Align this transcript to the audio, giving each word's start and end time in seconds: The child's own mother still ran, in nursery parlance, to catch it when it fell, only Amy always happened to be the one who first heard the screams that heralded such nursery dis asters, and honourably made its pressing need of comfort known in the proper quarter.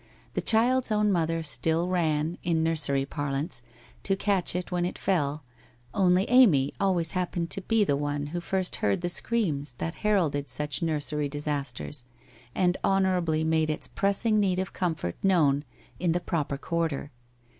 The 0.33 0.41
child's 0.41 0.91
own 0.91 1.11
mother 1.11 1.43
still 1.43 1.87
ran, 1.87 2.39
in 2.41 2.63
nursery 2.63 3.05
parlance, 3.05 3.61
to 4.01 4.15
catch 4.15 4.55
it 4.55 4.71
when 4.71 4.83
it 4.83 4.97
fell, 4.97 5.43
only 5.93 6.27
Amy 6.27 6.73
always 6.79 7.11
happened 7.11 7.51
to 7.51 7.61
be 7.61 7.83
the 7.83 7.95
one 7.95 8.25
who 8.33 8.41
first 8.41 8.77
heard 8.77 9.01
the 9.01 9.09
screams 9.09 9.73
that 9.73 9.97
heralded 10.01 10.49
such 10.49 10.81
nursery 10.81 11.29
dis 11.29 11.47
asters, 11.47 12.03
and 12.55 12.77
honourably 12.83 13.43
made 13.43 13.69
its 13.69 13.89
pressing 13.89 14.39
need 14.39 14.57
of 14.57 14.73
comfort 14.73 15.17
known 15.21 15.63
in 15.99 16.13
the 16.13 16.19
proper 16.19 16.57
quarter. 16.57 17.11